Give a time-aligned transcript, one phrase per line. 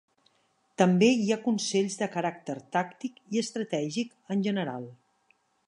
[0.81, 4.93] També hi ha consells de caràcter tàctic i estratègic, en general.